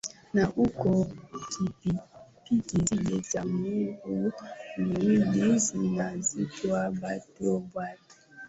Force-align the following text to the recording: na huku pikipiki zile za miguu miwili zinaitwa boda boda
na 0.33 0.45
huku 0.45 1.07
pikipiki 1.31 2.95
zile 2.95 3.21
za 3.21 3.45
miguu 3.45 4.31
miwili 4.77 5.59
zinaitwa 5.59 6.91
boda 6.91 7.21
boda 7.41 7.97